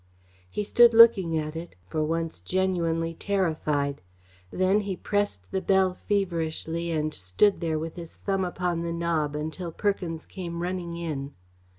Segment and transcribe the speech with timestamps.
[0.49, 4.01] He stood looking at it, for once genuinely terrified.
[4.49, 9.35] Then he pressed the bell feverishly, and stood there with his thumb upon the knob
[9.35, 11.33] until Perkins came running in.